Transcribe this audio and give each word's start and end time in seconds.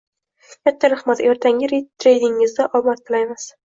—Katta 0.69 0.89
rahmat, 0.93 1.21
ertangi 1.33 1.81
treningizda 2.05 2.67
omad 2.81 3.05
tilaymiz. 3.11 3.47